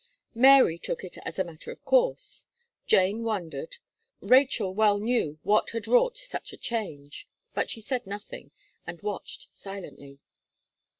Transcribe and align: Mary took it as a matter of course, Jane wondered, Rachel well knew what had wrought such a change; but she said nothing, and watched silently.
Mary 0.33 0.79
took 0.79 1.03
it 1.03 1.19
as 1.25 1.37
a 1.37 1.43
matter 1.43 1.69
of 1.69 1.85
course, 1.85 2.47
Jane 2.87 3.21
wondered, 3.21 3.77
Rachel 4.19 4.73
well 4.73 4.97
knew 4.97 5.37
what 5.43 5.69
had 5.69 5.85
wrought 5.85 6.17
such 6.17 6.51
a 6.51 6.57
change; 6.57 7.27
but 7.53 7.69
she 7.69 7.81
said 7.81 8.07
nothing, 8.07 8.49
and 8.87 8.99
watched 9.03 9.53
silently. 9.53 10.17